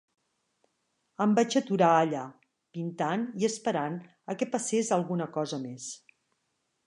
Em 1.25 1.35
vaig 1.39 1.57
aturar 1.59 1.89
allà, 2.05 2.23
pintant 2.77 3.27
i 3.43 3.47
esperant 3.49 4.01
a 4.33 4.37
que 4.39 4.49
passés 4.57 4.91
alguna 4.97 5.29
cosa 5.39 5.63
més. 5.69 5.89